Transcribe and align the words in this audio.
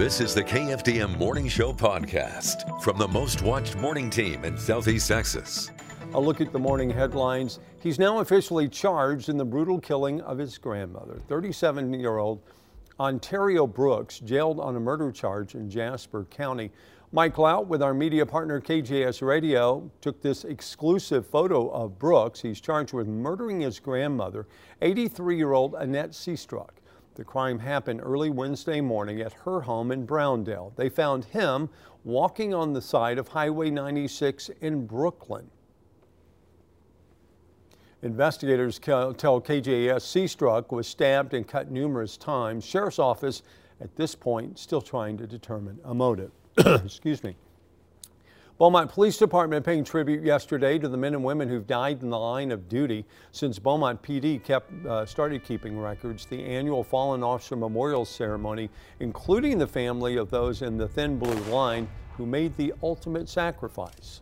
This 0.00 0.22
is 0.22 0.34
the 0.34 0.42
KFDM 0.42 1.18
Morning 1.18 1.46
Show 1.46 1.74
podcast 1.74 2.80
from 2.82 2.96
the 2.96 3.06
most 3.06 3.42
watched 3.42 3.76
morning 3.76 4.08
team 4.08 4.46
in 4.46 4.56
Southeast 4.56 5.06
Texas. 5.08 5.70
A 6.14 6.18
look 6.18 6.40
at 6.40 6.54
the 6.54 6.58
morning 6.58 6.88
headlines. 6.88 7.58
He's 7.82 7.98
now 7.98 8.20
officially 8.20 8.66
charged 8.66 9.28
in 9.28 9.36
the 9.36 9.44
brutal 9.44 9.78
killing 9.78 10.22
of 10.22 10.38
his 10.38 10.56
grandmother. 10.56 11.20
37 11.28 11.92
year 11.92 12.16
old 12.16 12.40
Ontario 12.98 13.66
Brooks, 13.66 14.20
jailed 14.20 14.58
on 14.58 14.74
a 14.74 14.80
murder 14.80 15.12
charge 15.12 15.54
in 15.54 15.68
Jasper 15.68 16.24
County. 16.30 16.70
Mike 17.12 17.36
Lout 17.36 17.66
with 17.66 17.82
our 17.82 17.92
media 17.92 18.24
partner 18.24 18.58
KJAS 18.58 19.20
Radio 19.20 19.90
took 20.00 20.22
this 20.22 20.44
exclusive 20.44 21.26
photo 21.26 21.68
of 21.68 21.98
Brooks. 21.98 22.40
He's 22.40 22.62
charged 22.62 22.94
with 22.94 23.06
murdering 23.06 23.60
his 23.60 23.78
grandmother, 23.78 24.46
83 24.80 25.36
year 25.36 25.52
old 25.52 25.74
Annette 25.74 26.12
Seastruck. 26.12 26.79
The 27.14 27.24
crime 27.24 27.58
happened 27.58 28.00
early 28.02 28.30
Wednesday 28.30 28.80
morning 28.80 29.20
at 29.20 29.32
her 29.32 29.60
home 29.60 29.90
in 29.90 30.06
Browndell. 30.06 30.74
They 30.76 30.88
found 30.88 31.24
him 31.26 31.68
walking 32.04 32.54
on 32.54 32.72
the 32.72 32.80
side 32.80 33.18
of 33.18 33.28
Highway 33.28 33.70
96 33.70 34.50
in 34.60 34.86
Brookeland. 34.86 35.48
Investigators 38.02 38.78
tell 38.78 39.12
KJAS 39.14 40.02
Seastruck 40.02 40.72
was 40.72 40.86
stabbed 40.86 41.34
and 41.34 41.46
cut 41.46 41.70
numerous 41.70 42.16
times. 42.16 42.64
Sheriff's 42.64 42.98
office 42.98 43.42
at 43.80 43.94
this 43.96 44.14
point 44.14 44.58
still 44.58 44.80
trying 44.80 45.18
to 45.18 45.26
determine 45.26 45.78
a 45.84 45.92
motive. 45.92 46.30
Excuse 46.56 47.22
me. 47.22 47.36
Beaumont 48.60 48.92
Police 48.92 49.16
Department 49.16 49.64
paying 49.64 49.84
tribute 49.84 50.22
yesterday 50.22 50.78
to 50.78 50.86
the 50.86 50.96
men 50.98 51.14
and 51.14 51.24
women 51.24 51.48
who've 51.48 51.66
died 51.66 52.02
in 52.02 52.10
the 52.10 52.18
line 52.18 52.52
of 52.52 52.68
duty 52.68 53.06
since 53.32 53.58
Beaumont 53.58 54.02
PD 54.02 54.44
kept 54.44 54.70
uh, 54.84 55.06
started 55.06 55.42
keeping 55.42 55.80
records. 55.80 56.26
The 56.26 56.44
annual 56.44 56.84
Fallen 56.84 57.22
Officer 57.22 57.56
Memorial 57.56 58.04
Ceremony, 58.04 58.68
including 58.98 59.56
the 59.56 59.66
family 59.66 60.18
of 60.18 60.28
those 60.28 60.60
in 60.60 60.76
the 60.76 60.86
thin 60.86 61.18
blue 61.18 61.40
line 61.50 61.88
who 62.18 62.26
made 62.26 62.54
the 62.58 62.74
ultimate 62.82 63.30
sacrifice. 63.30 64.20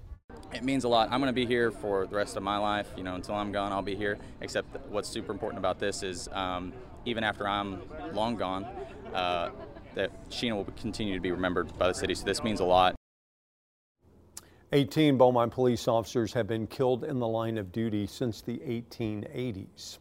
It 0.55 0.63
means 0.63 0.85
a 0.85 0.89
lot. 0.89 1.11
I'm 1.11 1.19
going 1.19 1.31
to 1.31 1.33
be 1.33 1.45
here 1.45 1.73
for 1.73 2.07
the 2.07 2.15
rest 2.15 2.37
of 2.37 2.45
my 2.45 2.59
life. 2.59 2.87
You 2.97 3.03
know, 3.03 3.17
until 3.17 3.35
I'm 3.35 3.51
gone, 3.51 3.73
I'll 3.73 3.83
be 3.83 3.97
here. 3.97 4.19
Except 4.41 4.69
what's 4.89 5.09
super 5.09 5.33
important 5.33 5.59
about 5.59 5.81
this 5.81 6.05
is 6.05 6.29
um, 6.31 6.73
even 7.07 7.25
after 7.25 7.49
I'm 7.49 7.83
long 8.13 8.37
gone, 8.37 8.67
uh, 9.13 9.51
that 9.97 10.13
Sheena 10.31 10.55
will 10.55 10.65
continue 10.81 11.17
to 11.17 11.21
be 11.21 11.33
remembered 11.33 11.77
by 11.77 11.89
the 11.89 11.95
city. 11.95 12.15
So 12.15 12.25
this 12.25 12.45
means 12.45 12.61
a 12.61 12.65
lot. 12.65 12.98
18 14.73 15.17
Beaumont 15.17 15.51
police 15.53 15.89
officers 15.89 16.35
have 16.35 16.47
been 16.47 16.67
killed 16.67 17.03
in 17.03 17.19
the 17.19 17.27
line 17.27 17.57
of 17.57 17.73
duty 17.73 18.07
since 18.07 18.43
the 18.43 18.59
1880s. 18.59 19.99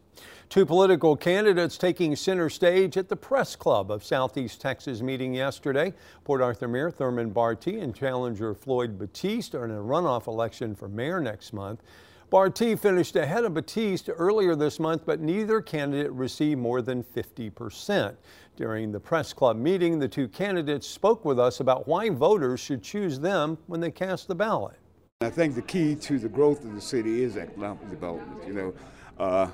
Two 0.49 0.65
political 0.65 1.15
candidates 1.15 1.77
taking 1.77 2.15
center 2.15 2.49
stage 2.49 2.97
at 2.97 3.07
the 3.07 3.15
Press 3.15 3.55
Club 3.55 3.91
of 3.91 4.03
Southeast 4.03 4.59
Texas 4.59 5.01
meeting 5.01 5.33
yesterday. 5.33 5.93
Port 6.23 6.41
Arthur 6.41 6.67
Mayor 6.67 6.91
Thurman 6.91 7.29
Bartie 7.29 7.79
and 7.79 7.95
challenger 7.95 8.53
Floyd 8.53 8.97
Batiste 8.97 9.55
are 9.55 9.65
in 9.65 9.71
a 9.71 9.75
runoff 9.75 10.27
election 10.27 10.75
for 10.75 10.87
mayor 10.87 11.19
next 11.19 11.53
month. 11.53 11.81
Bartie 12.29 12.75
finished 12.75 13.15
ahead 13.15 13.45
of 13.45 13.53
Batiste 13.53 14.09
earlier 14.09 14.53
this 14.53 14.81
month, 14.81 15.03
but 15.05 15.21
neither 15.21 15.61
candidate 15.61 16.11
received 16.11 16.59
more 16.59 16.81
than 16.81 17.01
50%. 17.01 18.15
During 18.57 18.91
the 18.91 18.99
press 18.99 19.31
club 19.31 19.55
meeting, 19.55 19.97
the 19.97 20.09
two 20.09 20.27
candidates 20.27 20.87
spoke 20.87 21.23
with 21.23 21.39
us 21.39 21.61
about 21.61 21.87
why 21.87 22.09
voters 22.09 22.59
should 22.59 22.83
choose 22.83 23.17
them 23.17 23.57
when 23.67 23.79
they 23.79 23.91
cast 23.91 24.27
the 24.27 24.35
ballot. 24.35 24.75
I 25.21 25.29
think 25.29 25.55
the 25.55 25.61
key 25.61 25.95
to 25.95 26.19
the 26.19 26.27
growth 26.27 26.65
of 26.65 26.75
the 26.75 26.81
city 26.81 27.23
is 27.23 27.37
economic 27.37 27.89
development. 27.89 28.45
You 28.45 28.53
know, 28.53 28.73
uh, 29.17 29.49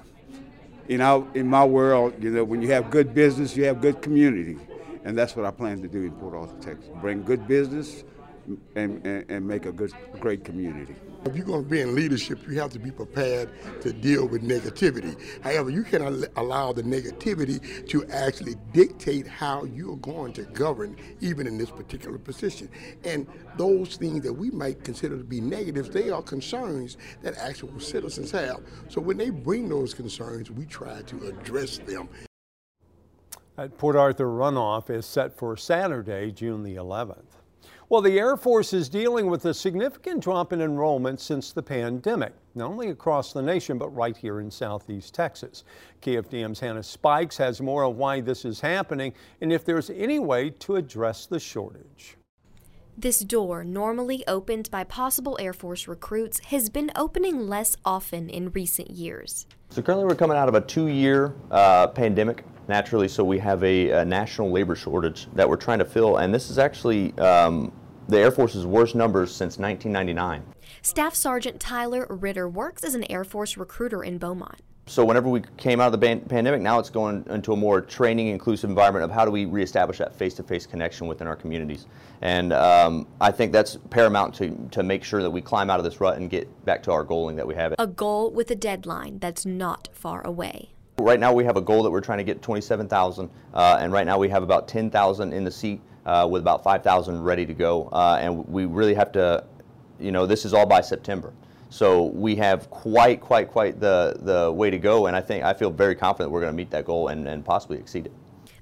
in, 0.87 0.99
our, 0.99 1.27
in 1.35 1.47
my 1.47 1.63
world, 1.63 2.15
you 2.19 2.31
know, 2.31 2.43
when 2.43 2.61
you 2.61 2.71
have 2.71 2.89
good 2.89 3.13
business, 3.13 3.55
you 3.55 3.65
have 3.65 3.81
good 3.81 4.01
community. 4.01 4.57
And 5.03 5.15
that's 5.15 5.35
what 5.35 5.45
I 5.45 5.51
plan 5.51 5.81
to 5.83 5.87
do 5.87 6.03
in 6.03 6.11
Port 6.13 6.33
Arthur, 6.33 6.55
Texas. 6.59 6.89
Bring 7.01 7.23
good 7.23 7.47
business, 7.47 8.03
and, 8.75 9.05
and, 9.05 9.29
and 9.29 9.47
make 9.47 9.65
a 9.65 9.71
good, 9.71 9.91
great 10.19 10.43
community. 10.43 10.95
If 11.25 11.35
you're 11.35 11.45
going 11.45 11.63
to 11.63 11.69
be 11.69 11.81
in 11.81 11.95
leadership, 11.95 12.39
you 12.47 12.59
have 12.59 12.71
to 12.71 12.79
be 12.79 12.91
prepared 12.91 13.49
to 13.81 13.93
deal 13.93 14.27
with 14.27 14.43
negativity. 14.43 15.17
However, 15.41 15.69
you 15.69 15.83
cannot 15.83 16.29
allow 16.35 16.73
the 16.73 16.83
negativity 16.83 17.87
to 17.87 18.05
actually 18.07 18.55
dictate 18.73 19.25
how 19.25 19.63
you're 19.63 19.97
going 19.97 20.33
to 20.33 20.43
govern, 20.43 20.97
even 21.21 21.47
in 21.47 21.57
this 21.57 21.71
particular 21.71 22.17
position. 22.17 22.69
And 23.05 23.27
those 23.57 23.95
things 23.95 24.21
that 24.23 24.33
we 24.33 24.51
might 24.51 24.83
consider 24.83 25.17
to 25.17 25.23
be 25.23 25.39
negatives, 25.39 25.89
they 25.89 26.09
are 26.09 26.21
concerns 26.21 26.97
that 27.21 27.37
actual 27.37 27.79
citizens 27.79 28.31
have. 28.31 28.61
So 28.89 28.99
when 28.99 29.17
they 29.17 29.29
bring 29.29 29.69
those 29.69 29.93
concerns, 29.93 30.51
we 30.51 30.65
try 30.65 31.01
to 31.03 31.27
address 31.27 31.77
them. 31.77 32.09
At 33.57 33.77
Port 33.77 33.95
Arthur 33.95 34.25
runoff 34.25 34.89
is 34.89 35.05
set 35.05 35.37
for 35.37 35.55
Saturday, 35.55 36.31
June 36.31 36.63
the 36.63 36.75
11th. 36.75 37.42
Well, 37.93 38.01
the 38.01 38.17
Air 38.17 38.35
Force 38.37 38.73
is 38.73 38.89
dealing 38.89 39.27
with 39.27 39.45
a 39.45 39.53
significant 39.53 40.23
drop 40.23 40.51
in 40.51 40.61
enrollment 40.61 41.19
since 41.19 41.51
the 41.51 41.61
pandemic, 41.61 42.33
not 42.55 42.71
only 42.71 42.89
across 42.89 43.33
the 43.33 43.41
nation, 43.43 43.77
but 43.77 43.89
right 43.89 44.17
here 44.17 44.39
in 44.39 44.49
Southeast 44.49 45.13
Texas. 45.13 45.63
KFDM's 46.01 46.59
Hannah 46.59 46.81
Spikes 46.81 47.37
has 47.37 47.61
more 47.61 47.83
on 47.83 47.95
why 47.95 48.19
this 48.19 48.45
is 48.45 48.59
happening 48.59 49.13
and 49.41 49.53
if 49.53 49.63
there's 49.63 49.91
any 49.91 50.17
way 50.17 50.49
to 50.49 50.77
address 50.77 51.27
the 51.27 51.39
shortage. 51.39 52.17
This 52.97 53.19
door, 53.19 53.63
normally 53.63 54.23
opened 54.25 54.71
by 54.71 54.85
possible 54.85 55.37
Air 55.39 55.53
Force 55.53 55.87
recruits, 55.87 56.39
has 56.45 56.71
been 56.71 56.89
opening 56.95 57.47
less 57.47 57.77
often 57.85 58.27
in 58.27 58.49
recent 58.53 58.89
years. 58.89 59.45
So 59.69 59.83
currently 59.83 60.05
we're 60.05 60.15
coming 60.15 60.37
out 60.37 60.49
of 60.49 60.55
a 60.55 60.61
two-year 60.61 61.35
uh, 61.51 61.85
pandemic 61.89 62.43
naturally, 62.67 63.07
so 63.07 63.23
we 63.23 63.37
have 63.37 63.63
a, 63.63 63.91
a, 63.91 64.05
national 64.05 64.49
labor 64.49 64.75
shortage 64.75 65.27
that 65.33 65.47
we're 65.47 65.57
trying 65.57 65.79
to 65.79 65.85
fill, 65.85 66.17
and 66.17 66.33
this 66.33 66.49
is 66.49 66.57
actually 66.57 67.15
um, 67.17 67.71
the 68.07 68.19
Air 68.19 68.31
Force's 68.31 68.65
worst 68.65 68.95
numbers 68.95 69.33
since 69.33 69.57
1999. 69.57 70.43
Staff 70.81 71.15
Sergeant 71.15 71.59
Tyler 71.59 72.05
Ritter 72.09 72.47
works 72.49 72.83
as 72.83 72.95
an 72.95 73.09
Air 73.11 73.23
Force 73.23 73.57
recruiter 73.57 74.03
in 74.03 74.17
Beaumont. 74.17 74.61
So 74.85 75.05
whenever 75.05 75.29
we 75.29 75.41
came 75.55 75.79
out 75.79 75.93
of 75.93 75.99
the 75.99 76.19
pandemic, 76.27 76.59
now 76.59 76.77
it's 76.77 76.89
going 76.89 77.25
into 77.29 77.53
a 77.53 77.55
more 77.55 77.79
training 77.79 78.27
inclusive 78.27 78.69
environment 78.69 79.05
of 79.05 79.11
how 79.11 79.23
do 79.23 79.31
we 79.31 79.45
reestablish 79.45 79.97
that 79.99 80.13
face-to-face 80.13 80.65
connection 80.65 81.07
within 81.07 81.25
our 81.25 81.37
communities. 81.37 81.87
And 82.21 82.51
um, 82.51 83.07
I 83.21 83.31
think 83.31 83.53
that's 83.53 83.77
paramount 83.91 84.35
to, 84.35 84.67
to 84.71 84.83
make 84.83 85.05
sure 85.05 85.21
that 85.21 85.31
we 85.31 85.41
climb 85.41 85.69
out 85.69 85.79
of 85.79 85.85
this 85.85 86.01
rut 86.01 86.17
and 86.17 86.29
get 86.29 86.65
back 86.65 86.83
to 86.83 86.91
our 86.91 87.05
goaling 87.05 87.37
that 87.37 87.47
we 87.47 87.55
have. 87.55 87.73
A 87.79 87.87
goal 87.87 88.29
with 88.29 88.51
a 88.51 88.55
deadline 88.55 89.19
that's 89.19 89.45
not 89.45 89.87
far 89.93 90.25
away. 90.27 90.71
Right 90.99 91.19
now 91.19 91.31
we 91.31 91.45
have 91.45 91.55
a 91.55 91.61
goal 91.61 91.81
that 91.83 91.89
we're 91.89 92.01
trying 92.01 92.17
to 92.17 92.23
get 92.25 92.41
27,000 92.41 93.29
uh, 93.53 93.77
and 93.79 93.93
right 93.93 94.05
now 94.05 94.17
we 94.17 94.27
have 94.29 94.43
about 94.43 94.67
10,000 94.67 95.33
in 95.33 95.43
the 95.45 95.51
seat 95.51 95.81
uh, 96.05 96.27
with 96.29 96.41
about 96.41 96.63
5,000 96.63 97.21
ready 97.21 97.45
to 97.45 97.53
go. 97.53 97.89
Uh, 97.91 98.19
and 98.21 98.47
we 98.47 98.65
really 98.65 98.93
have 98.93 99.11
to, 99.13 99.43
you 99.99 100.11
know, 100.11 100.25
this 100.25 100.45
is 100.45 100.53
all 100.53 100.65
by 100.65 100.81
September. 100.81 101.33
So 101.69 102.05
we 102.05 102.35
have 102.35 102.69
quite, 102.69 103.19
quite, 103.19 103.47
quite 103.47 103.79
the, 103.79 104.15
the 104.19 104.51
way 104.51 104.69
to 104.69 104.77
go. 104.77 105.07
And 105.07 105.15
I 105.15 105.21
think 105.21 105.43
I 105.43 105.53
feel 105.53 105.71
very 105.71 105.95
confident 105.95 106.31
we're 106.31 106.41
going 106.41 106.53
to 106.53 106.57
meet 106.57 106.69
that 106.71 106.85
goal 106.85 107.07
and, 107.07 107.27
and 107.27 107.43
possibly 107.43 107.77
exceed 107.77 108.05
it. 108.05 108.11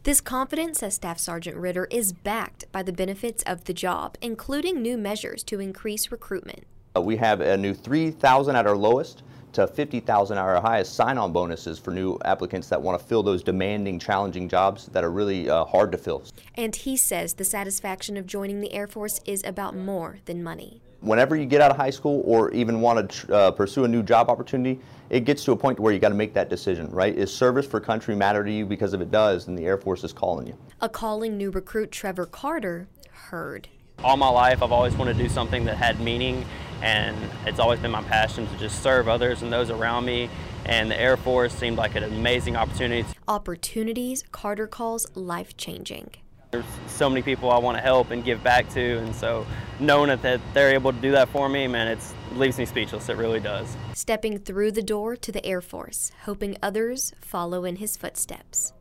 This 0.03 0.21
confidence, 0.21 0.79
says 0.79 0.95
Staff 0.95 1.19
Sergeant 1.19 1.57
Ritter, 1.57 1.87
is 1.91 2.11
backed 2.11 2.71
by 2.71 2.81
the 2.81 2.93
benefits 2.93 3.43
of 3.43 3.65
the 3.65 3.73
job, 3.73 4.17
including 4.21 4.81
new 4.81 4.97
measures 4.97 5.43
to 5.43 5.59
increase 5.59 6.11
recruitment. 6.11 6.63
Uh, 6.95 7.01
we 7.01 7.17
have 7.17 7.39
a 7.39 7.55
new 7.55 7.73
3,000 7.73 8.55
at 8.55 8.65
our 8.65 8.75
lowest 8.75 9.23
to 9.53 9.67
50,000 9.67 10.37
at 10.37 10.41
our 10.41 10.61
highest 10.61 10.95
sign-on 10.95 11.31
bonuses 11.31 11.79
for 11.79 11.91
new 11.91 12.17
applicants 12.25 12.69
that 12.69 12.81
want 12.81 12.99
to 12.99 13.05
fill 13.05 13.23
those 13.23 13.43
demanding, 13.43 13.99
challenging 13.99 14.47
jobs 14.47 14.87
that 14.87 15.03
are 15.03 15.11
really 15.11 15.49
uh, 15.49 15.65
hard 15.65 15.91
to 15.91 15.97
fill. 15.97 16.23
And 16.55 16.75
he 16.75 16.97
says 16.97 17.33
the 17.33 17.45
satisfaction 17.45 18.17
of 18.17 18.25
joining 18.25 18.61
the 18.61 18.73
Air 18.73 18.87
Force 18.87 19.19
is 19.25 19.43
about 19.43 19.75
more 19.75 20.19
than 20.25 20.43
money. 20.43 20.81
Whenever 21.01 21.35
you 21.35 21.45
get 21.45 21.61
out 21.61 21.71
of 21.71 21.77
high 21.77 21.89
school 21.89 22.21
or 22.25 22.51
even 22.51 22.79
want 22.79 23.09
to 23.09 23.33
uh, 23.33 23.51
pursue 23.51 23.85
a 23.85 23.87
new 23.87 24.03
job 24.03 24.29
opportunity, 24.29 24.79
it 25.09 25.25
gets 25.25 25.43
to 25.43 25.51
a 25.51 25.55
point 25.57 25.79
where 25.79 25.91
you 25.91 25.99
got 25.99 26.09
to 26.09 26.15
make 26.15 26.33
that 26.33 26.47
decision, 26.47 26.89
right? 26.91 27.15
Is 27.17 27.33
service 27.33 27.65
for 27.65 27.79
country 27.79 28.15
matter 28.15 28.43
to 28.43 28.51
you? 28.51 28.65
Because 28.65 28.93
if 28.93 29.01
it 29.01 29.09
does, 29.09 29.47
then 29.47 29.55
the 29.55 29.65
Air 29.65 29.77
Force 29.77 30.03
is 30.03 30.13
calling 30.13 30.47
you. 30.47 30.55
A 30.79 30.87
calling 30.87 31.37
new 31.37 31.49
recruit 31.49 31.91
Trevor 31.91 32.27
Carter 32.27 32.87
heard. 33.11 33.67
All 34.03 34.15
my 34.15 34.29
life, 34.29 34.63
I've 34.63 34.71
always 34.71 34.95
wanted 34.95 35.17
to 35.17 35.23
do 35.23 35.29
something 35.29 35.65
that 35.65 35.77
had 35.77 35.99
meaning 35.99 36.45
and 36.81 37.15
it's 37.45 37.59
always 37.59 37.79
been 37.79 37.91
my 37.91 38.03
passion 38.03 38.47
to 38.47 38.57
just 38.57 38.81
serve 38.81 39.07
others 39.07 39.41
and 39.41 39.51
those 39.51 39.69
around 39.69 40.05
me 40.05 40.29
and 40.65 40.91
the 40.91 40.99
Air 40.99 41.17
Force 41.17 41.53
seemed 41.53 41.77
like 41.77 41.95
an 41.95 42.03
amazing 42.03 42.55
opportunity. 42.55 43.05
Opportunities 43.27 44.23
Carter 44.31 44.67
calls 44.67 45.07
life-changing. 45.15 46.11
There's 46.51 46.65
so 46.87 47.09
many 47.09 47.21
people 47.21 47.49
I 47.49 47.59
want 47.59 47.77
to 47.77 47.81
help 47.81 48.11
and 48.11 48.23
give 48.23 48.43
back 48.43 48.69
to 48.73 48.97
and 48.97 49.15
so 49.15 49.45
knowing 49.79 50.15
that 50.21 50.41
they're 50.53 50.73
able 50.73 50.91
to 50.91 50.99
do 50.99 51.11
that 51.11 51.29
for 51.29 51.47
me, 51.47 51.67
man, 51.67 51.87
it 51.87 51.99
leaves 52.33 52.57
me 52.57 52.65
speechless, 52.65 53.09
it 53.09 53.17
really 53.17 53.39
does. 53.39 53.75
Stepping 53.93 54.37
through 54.37 54.71
the 54.71 54.83
door 54.83 55.15
to 55.15 55.31
the 55.31 55.45
Air 55.45 55.61
Force, 55.61 56.11
hoping 56.23 56.57
others 56.61 57.13
follow 57.21 57.65
in 57.65 57.77
his 57.77 57.97
footsteps. 57.97 58.73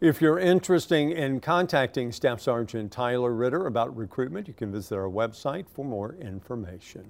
If 0.00 0.20
you're 0.20 0.40
interested 0.40 1.12
in 1.12 1.38
contacting 1.38 2.10
Staff 2.10 2.40
Sergeant 2.40 2.90
Tyler 2.90 3.32
Ritter 3.32 3.66
about 3.66 3.96
recruitment, 3.96 4.48
you 4.48 4.54
can 4.54 4.72
visit 4.72 4.96
our 4.96 5.08
website 5.08 5.66
for 5.68 5.84
more 5.84 6.16
information. 6.16 7.08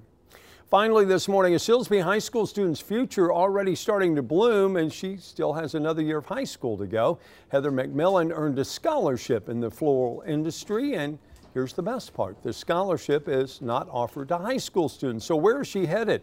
Finally, 0.69 1.05
this 1.05 1.27
morning, 1.27 1.55
a 1.55 1.57
Silsbee 1.57 2.03
High 2.03 2.19
School 2.19 2.45
student's 2.45 2.79
future 2.79 3.33
already 3.33 3.73
starting 3.73 4.15
to 4.15 4.21
bloom, 4.21 4.77
and 4.77 4.93
she 4.93 5.17
still 5.17 5.53
has 5.53 5.73
another 5.73 6.03
year 6.03 6.19
of 6.19 6.27
high 6.27 6.43
school 6.43 6.77
to 6.77 6.85
go. 6.85 7.17
Heather 7.49 7.71
McMillan 7.71 8.31
earned 8.31 8.59
a 8.59 8.65
scholarship 8.65 9.49
in 9.49 9.59
the 9.59 9.71
floral 9.71 10.23
industry, 10.27 10.93
and 10.93 11.17
here's 11.55 11.73
the 11.73 11.83
best 11.83 12.13
part 12.13 12.41
the 12.43 12.53
scholarship 12.53 13.27
is 13.27 13.63
not 13.63 13.89
offered 13.89 14.27
to 14.27 14.37
high 14.37 14.57
school 14.57 14.89
students. 14.89 15.25
So, 15.25 15.35
where 15.35 15.61
is 15.61 15.67
she 15.67 15.87
headed? 15.87 16.21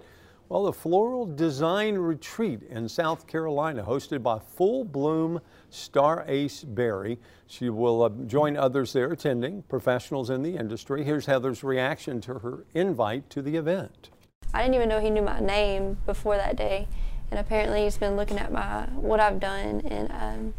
Well, 0.52 0.64
the 0.64 0.72
Floral 0.74 1.24
Design 1.24 1.94
Retreat 1.94 2.60
in 2.68 2.86
South 2.86 3.26
Carolina, 3.26 3.82
hosted 3.82 4.22
by 4.22 4.38
Full 4.38 4.84
Bloom 4.84 5.40
Star 5.70 6.26
Ace 6.28 6.62
Berry. 6.62 7.18
She 7.46 7.70
will 7.70 8.02
uh, 8.02 8.10
join 8.26 8.58
others 8.58 8.92
there 8.92 9.10
attending, 9.10 9.62
professionals 9.62 10.28
in 10.28 10.42
the 10.42 10.54
industry. 10.54 11.04
Here's 11.04 11.24
Heather's 11.24 11.64
reaction 11.64 12.20
to 12.20 12.34
her 12.40 12.66
invite 12.74 13.30
to 13.30 13.40
the 13.40 13.56
event. 13.56 14.10
I 14.52 14.60
didn't 14.60 14.74
even 14.74 14.90
know 14.90 15.00
he 15.00 15.08
knew 15.08 15.22
my 15.22 15.40
name 15.40 15.96
before 16.04 16.36
that 16.36 16.54
day, 16.54 16.86
and 17.30 17.40
apparently 17.40 17.84
he's 17.84 17.96
been 17.96 18.16
looking 18.16 18.36
at 18.36 18.52
my 18.52 18.82
what 18.88 19.20
I've 19.20 19.40
done, 19.40 19.80
and 19.86 20.12
um, 20.12 20.54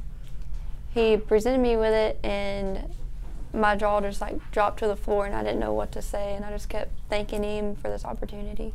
he 0.92 1.18
presented 1.18 1.62
me 1.62 1.78
with 1.78 1.94
it, 1.94 2.20
and 2.24 2.92
my 3.54 3.76
jaw 3.76 4.02
just 4.02 4.22
like 4.22 4.50
dropped 4.50 4.80
to 4.80 4.88
the 4.88 4.96
floor, 4.96 5.28
and 5.28 5.36
I 5.36 5.44
didn't 5.44 5.60
know 5.60 5.74
what 5.74 5.92
to 5.92 6.02
say, 6.02 6.34
and 6.34 6.44
I 6.44 6.50
just 6.50 6.68
kept 6.68 6.98
thanking 7.12 7.44
him 7.44 7.76
for 7.76 7.90
this 7.90 8.04
opportunity. 8.04 8.74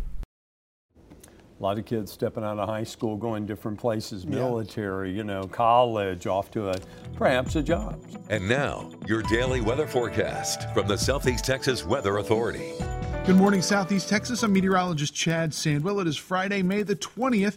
A 1.58 1.62
lot 1.64 1.76
of 1.76 1.86
kids 1.86 2.12
stepping 2.12 2.44
out 2.44 2.60
of 2.60 2.68
high 2.68 2.84
school, 2.84 3.16
going 3.16 3.44
different 3.44 3.80
places, 3.80 4.24
military, 4.24 5.10
you 5.10 5.24
know, 5.24 5.42
college, 5.42 6.28
off 6.28 6.52
to 6.52 6.68
a 6.68 6.76
perhaps 7.16 7.56
a 7.56 7.62
job. 7.64 8.00
And 8.30 8.48
now, 8.48 8.88
your 9.06 9.22
daily 9.22 9.60
weather 9.60 9.88
forecast 9.88 10.72
from 10.72 10.86
the 10.86 10.96
Southeast 10.96 11.44
Texas 11.44 11.84
Weather 11.84 12.18
Authority. 12.18 12.74
Good 13.26 13.34
morning, 13.34 13.60
Southeast 13.60 14.08
Texas. 14.08 14.44
I'm 14.44 14.52
meteorologist 14.52 15.16
Chad 15.16 15.50
Sandwell. 15.50 16.00
It 16.00 16.06
is 16.06 16.16
Friday, 16.16 16.62
May 16.62 16.84
the 16.84 16.94
20th. 16.94 17.56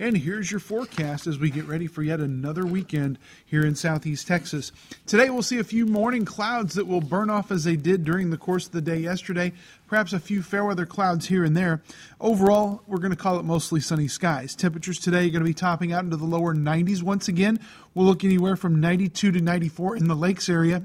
And 0.00 0.16
here's 0.16 0.48
your 0.48 0.60
forecast 0.60 1.26
as 1.26 1.40
we 1.40 1.50
get 1.50 1.66
ready 1.66 1.88
for 1.88 2.04
yet 2.04 2.20
another 2.20 2.64
weekend 2.64 3.18
here 3.44 3.66
in 3.66 3.74
Southeast 3.74 4.28
Texas. 4.28 4.70
Today 5.06 5.28
we'll 5.28 5.42
see 5.42 5.58
a 5.58 5.64
few 5.64 5.86
morning 5.86 6.24
clouds 6.24 6.74
that 6.74 6.86
will 6.86 7.00
burn 7.00 7.30
off 7.30 7.50
as 7.50 7.64
they 7.64 7.74
did 7.74 8.04
during 8.04 8.30
the 8.30 8.36
course 8.36 8.66
of 8.66 8.72
the 8.72 8.80
day 8.80 8.98
yesterday. 8.98 9.52
Perhaps 9.88 10.12
a 10.12 10.20
few 10.20 10.40
fair 10.40 10.64
weather 10.64 10.86
clouds 10.86 11.26
here 11.26 11.42
and 11.42 11.56
there. 11.56 11.82
Overall, 12.20 12.80
we're 12.86 12.98
going 12.98 13.10
to 13.10 13.16
call 13.16 13.40
it 13.40 13.44
mostly 13.44 13.80
sunny 13.80 14.06
skies. 14.06 14.54
Temperatures 14.54 15.00
today 15.00 15.26
are 15.26 15.30
going 15.30 15.40
to 15.40 15.40
be 15.40 15.52
topping 15.52 15.92
out 15.92 16.04
into 16.04 16.16
the 16.16 16.24
lower 16.24 16.54
90s 16.54 17.02
once 17.02 17.26
again. 17.26 17.58
We'll 17.92 18.06
look 18.06 18.22
anywhere 18.22 18.54
from 18.54 18.80
92 18.80 19.32
to 19.32 19.40
94 19.40 19.96
in 19.96 20.06
the 20.06 20.14
lakes 20.14 20.48
area. 20.48 20.84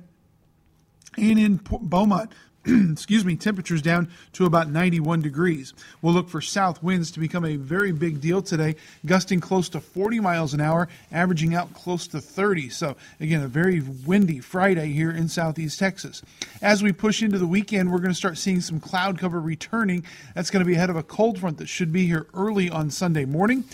And 1.18 1.38
in 1.38 1.58
Beaumont, 1.58 2.34
excuse 2.92 3.26
me, 3.26 3.36
temperatures 3.36 3.82
down 3.82 4.10
to 4.32 4.46
about 4.46 4.70
91 4.70 5.22
degrees. 5.22 5.74
We'll 6.02 6.14
look 6.14 6.30
for 6.30 6.40
south 6.40 6.82
winds 6.82 7.12
to 7.12 7.20
become 7.20 7.44
a 7.44 7.58
very 7.58 7.92
big 7.92 8.22
deal 8.22 8.42
today, 8.42 8.76
gusting 9.06 9.42
close 9.42 9.68
to 9.70 9.82
40 9.82 10.22
miles 10.22 10.54
an 10.54 10.62
hour, 10.62 10.88
averaging 11.12 11.56
out 11.56 11.74
close 11.74 12.08
to 12.08 12.22
30. 12.22 12.70
So, 12.70 12.96
again, 13.20 13.42
a 13.42 13.48
very 13.48 13.82
windy 13.82 14.40
Friday 14.40 14.94
here 14.94 15.12
in 15.12 15.28
southeast 15.28 15.78
Texas. 15.78 16.22
As 16.62 16.82
we 16.82 16.94
push 16.94 17.22
into 17.22 17.38
the 17.38 17.48
weekend, 17.48 17.92
we're 17.92 18.00
going 18.00 18.12
to 18.12 18.16
start 18.16 18.38
seeing 18.38 18.62
some 18.62 18.80
cloud 18.80 19.20
cover 19.20 19.42
returning. 19.42 20.06
That's 20.34 20.50
going 20.50 20.64
to 20.64 20.68
be 20.68 20.76
ahead 20.76 20.90
of 20.90 20.96
a 20.96 21.04
cold 21.04 21.40
front 21.40 21.58
that 21.58 21.68
should 21.68 21.92
be 21.92 22.06
here 22.06 22.28
early 22.34 22.70
on 22.70 22.90
Sunday 22.92 23.26
morning. 23.26 23.66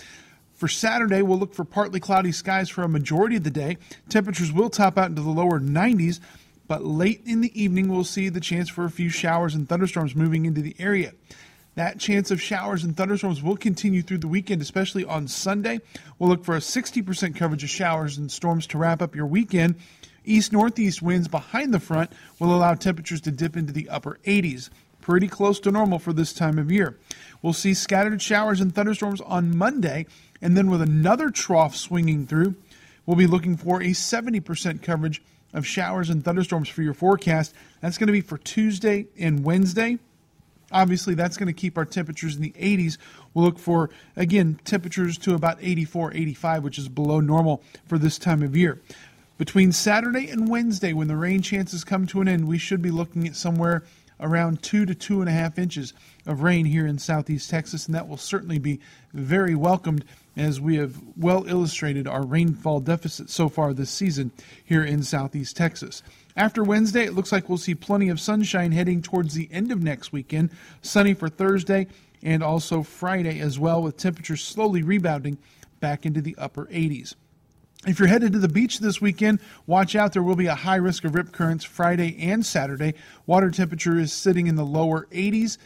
For 0.60 0.68
Saturday, 0.68 1.22
we'll 1.22 1.38
look 1.38 1.54
for 1.54 1.64
partly 1.64 2.00
cloudy 2.00 2.32
skies 2.32 2.68
for 2.68 2.82
a 2.82 2.88
majority 2.88 3.36
of 3.36 3.44
the 3.44 3.50
day. 3.50 3.78
Temperatures 4.10 4.52
will 4.52 4.68
top 4.68 4.98
out 4.98 5.08
into 5.08 5.22
the 5.22 5.30
lower 5.30 5.58
90s, 5.58 6.20
but 6.70 6.84
late 6.84 7.20
in 7.26 7.40
the 7.40 7.60
evening, 7.60 7.88
we'll 7.88 8.04
see 8.04 8.28
the 8.28 8.38
chance 8.38 8.68
for 8.68 8.84
a 8.84 8.90
few 8.92 9.08
showers 9.08 9.56
and 9.56 9.68
thunderstorms 9.68 10.14
moving 10.14 10.46
into 10.46 10.62
the 10.62 10.76
area. 10.78 11.12
That 11.74 11.98
chance 11.98 12.30
of 12.30 12.40
showers 12.40 12.84
and 12.84 12.96
thunderstorms 12.96 13.42
will 13.42 13.56
continue 13.56 14.02
through 14.02 14.18
the 14.18 14.28
weekend, 14.28 14.62
especially 14.62 15.04
on 15.04 15.26
Sunday. 15.26 15.80
We'll 16.16 16.30
look 16.30 16.44
for 16.44 16.54
a 16.54 16.60
60% 16.60 17.34
coverage 17.34 17.64
of 17.64 17.70
showers 17.70 18.18
and 18.18 18.30
storms 18.30 18.68
to 18.68 18.78
wrap 18.78 19.02
up 19.02 19.16
your 19.16 19.26
weekend. 19.26 19.74
East 20.24 20.52
northeast 20.52 21.02
winds 21.02 21.26
behind 21.26 21.74
the 21.74 21.80
front 21.80 22.12
will 22.38 22.54
allow 22.54 22.74
temperatures 22.74 23.22
to 23.22 23.32
dip 23.32 23.56
into 23.56 23.72
the 23.72 23.88
upper 23.88 24.20
80s. 24.24 24.70
Pretty 25.00 25.26
close 25.26 25.58
to 25.58 25.72
normal 25.72 25.98
for 25.98 26.12
this 26.12 26.32
time 26.32 26.56
of 26.56 26.70
year. 26.70 26.96
We'll 27.42 27.52
see 27.52 27.74
scattered 27.74 28.22
showers 28.22 28.60
and 28.60 28.72
thunderstorms 28.72 29.20
on 29.22 29.58
Monday, 29.58 30.06
and 30.40 30.56
then 30.56 30.70
with 30.70 30.82
another 30.82 31.30
trough 31.30 31.74
swinging 31.74 32.28
through, 32.28 32.54
we'll 33.06 33.16
be 33.16 33.26
looking 33.26 33.56
for 33.56 33.82
a 33.82 33.88
70% 33.88 34.82
coverage 34.82 35.20
of 35.52 35.66
showers 35.66 36.10
and 36.10 36.24
thunderstorms 36.24 36.68
for 36.68 36.82
your 36.82 36.94
forecast. 36.94 37.54
That's 37.80 37.98
going 37.98 38.06
to 38.08 38.12
be 38.12 38.20
for 38.20 38.38
Tuesday 38.38 39.06
and 39.18 39.44
Wednesday. 39.44 39.98
Obviously, 40.72 41.14
that's 41.14 41.36
going 41.36 41.48
to 41.48 41.52
keep 41.52 41.76
our 41.76 41.84
temperatures 41.84 42.36
in 42.36 42.42
the 42.42 42.52
80s. 42.52 42.96
We'll 43.34 43.44
look 43.44 43.58
for, 43.58 43.90
again, 44.16 44.60
temperatures 44.64 45.18
to 45.18 45.34
about 45.34 45.58
84, 45.60 46.14
85, 46.14 46.62
which 46.62 46.78
is 46.78 46.88
below 46.88 47.20
normal 47.20 47.62
for 47.86 47.98
this 47.98 48.18
time 48.18 48.42
of 48.42 48.56
year. 48.56 48.80
Between 49.36 49.72
Saturday 49.72 50.28
and 50.28 50.48
Wednesday, 50.48 50.92
when 50.92 51.08
the 51.08 51.16
rain 51.16 51.42
chances 51.42 51.82
come 51.82 52.06
to 52.08 52.20
an 52.20 52.28
end, 52.28 52.46
we 52.46 52.58
should 52.58 52.82
be 52.82 52.90
looking 52.90 53.26
at 53.26 53.34
somewhere 53.34 53.82
around 54.20 54.62
two 54.62 54.84
to 54.84 54.94
two 54.94 55.20
and 55.20 55.28
a 55.28 55.32
half 55.32 55.58
inches 55.58 55.94
of 56.26 56.42
rain 56.42 56.66
here 56.66 56.86
in 56.86 56.98
southeast 56.98 57.50
Texas, 57.50 57.86
and 57.86 57.94
that 57.94 58.06
will 58.06 58.16
certainly 58.16 58.58
be 58.58 58.78
very 59.12 59.54
welcomed 59.54 60.04
as 60.40 60.60
we 60.60 60.76
have 60.76 60.96
well 61.16 61.44
illustrated 61.46 62.06
our 62.06 62.24
rainfall 62.24 62.80
deficit 62.80 63.28
so 63.28 63.48
far 63.48 63.74
this 63.74 63.90
season 63.90 64.32
here 64.64 64.82
in 64.82 65.02
southeast 65.02 65.56
Texas. 65.56 66.02
After 66.34 66.64
Wednesday, 66.64 67.04
it 67.04 67.14
looks 67.14 67.30
like 67.30 67.48
we'll 67.48 67.58
see 67.58 67.74
plenty 67.74 68.08
of 68.08 68.18
sunshine 68.18 68.72
heading 68.72 69.02
towards 69.02 69.34
the 69.34 69.48
end 69.52 69.70
of 69.70 69.82
next 69.82 70.12
weekend. 70.12 70.50
Sunny 70.80 71.12
for 71.12 71.28
Thursday 71.28 71.88
and 72.22 72.42
also 72.42 72.82
Friday 72.82 73.40
as 73.40 73.58
well, 73.58 73.82
with 73.82 73.98
temperatures 73.98 74.42
slowly 74.42 74.82
rebounding 74.82 75.36
back 75.78 76.06
into 76.06 76.22
the 76.22 76.36
upper 76.38 76.66
80s. 76.66 77.14
If 77.86 77.98
you're 77.98 78.08
headed 78.08 78.32
to 78.32 78.38
the 78.38 78.48
beach 78.48 78.78
this 78.78 79.00
weekend, 79.00 79.40
watch 79.66 79.94
out. 79.94 80.12
There 80.12 80.22
will 80.22 80.36
be 80.36 80.46
a 80.46 80.54
high 80.54 80.76
risk 80.76 81.04
of 81.04 81.14
rip 81.14 81.32
currents 81.32 81.64
Friday 81.64 82.16
and 82.18 82.44
Saturday. 82.44 82.94
Water 83.26 83.50
temperature 83.50 83.98
is 83.98 84.12
sitting 84.12 84.46
in 84.46 84.56
the 84.56 84.66
lower 84.66 85.06
80s. 85.12 85.58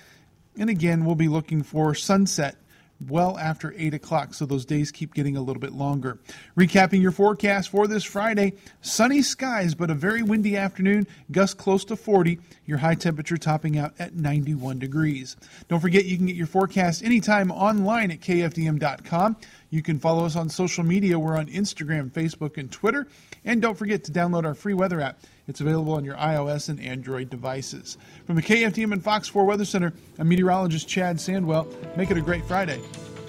And 0.56 0.70
again, 0.70 1.05
we'll 1.05 1.17
be 1.17 1.29
looking 1.29 1.65
for 1.65 1.94
sunset 1.94 2.56
well 3.00 3.38
after 3.38 3.75
8 3.76 3.94
o'clock, 3.94 4.35
so 4.35 4.46
those 4.46 4.64
days 4.64 4.91
keep 4.91 5.14
getting 5.14 5.37
a 5.37 5.41
little 5.41 5.61
bit 5.61 5.73
longer. 5.73 6.19
Recapping 6.56 7.02
your 7.02 7.11
forecast 7.11 7.70
for 7.70 7.87
this 7.87 8.05
Friday 8.05 8.55
sunny 8.81 9.23
skies, 9.23 9.75
but 9.75 9.91
a 9.91 9.94
very 9.94 10.23
windy 10.23 10.56
afternoon, 10.56 11.06
gust 11.31 11.58
close 11.58 11.85
to 11.87 11.96
40, 11.96 12.38
your 12.67 12.79
high 12.79 12.94
temperature 12.94 13.37
topping 13.37 13.79
out 13.79 13.94
at 13.99 14.14
91 14.14 14.79
degrees. 14.79 15.37
Don't 15.69 15.81
forget 15.81 16.05
you 16.05 16.17
can 16.17 16.26
get 16.26 16.37
your 16.37 16.46
forecast 16.46 17.02
anytime 17.02 17.50
online 17.50 18.11
at 18.11 18.20
kfdm.com. 18.20 19.37
You 19.71 19.83
can 19.83 19.99
follow 19.99 20.25
us 20.25 20.37
on 20.37 20.49
social 20.49 20.85
media. 20.85 21.19
We're 21.19 21.37
on 21.37 21.47
Instagram, 21.47 22.11
Facebook, 22.11 22.59
and 22.59 22.71
Twitter. 22.71 23.07
And 23.45 23.61
don't 23.61 23.77
forget 23.77 24.05
to 24.05 24.13
download 24.13 24.45
our 24.45 24.55
free 24.55 24.75
weather 24.75 25.01
app. 25.01 25.19
It's 25.49 25.61
available 25.61 25.93
on 25.93 26.05
your 26.05 26.17
iOS 26.17 26.69
and 26.69 26.81
Android 26.81 27.29
devices. 27.29 27.99
From 28.27 28.37
the 28.37 28.43
KFDM 28.43 28.93
and 28.93 29.03
Fox 29.03 29.29
4 29.29 29.44
Weather 29.44 29.65
Center, 29.65 29.93
I'm 30.19 30.29
meteorologist 30.29 30.89
Chad 30.89 31.17
Sandwell. 31.17 31.97
Make 31.97 32.11
it 32.11 32.17
a 32.17 32.23
great 32.23 32.44
Friday. 32.47 32.81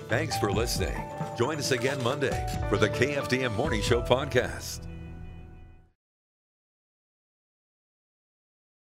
Thanks 0.07 0.37
for 0.37 0.51
listening. 0.51 0.95
Join 1.37 1.57
us 1.57 1.71
again 1.71 2.01
Monday 2.03 2.47
for 2.69 2.77
the 2.77 2.89
KFDM 2.89 3.55
Morning 3.55 3.81
Show 3.81 4.01
podcast. 4.01 4.84